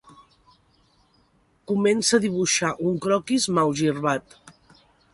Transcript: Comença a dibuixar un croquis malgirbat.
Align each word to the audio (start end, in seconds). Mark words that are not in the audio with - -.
Comença 1.73 2.17
a 2.21 2.21
dibuixar 2.25 2.73
un 2.93 2.99
croquis 3.07 3.49
malgirbat. 3.59 4.39